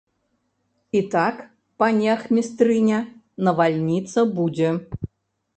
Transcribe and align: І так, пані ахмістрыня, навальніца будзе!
І 0.99 1.01
так, 1.15 1.35
пані 1.83 2.09
ахмістрыня, 2.15 2.99
навальніца 3.49 4.19
будзе! 4.39 4.69